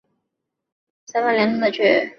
[1.05, 2.09] 三番两次的去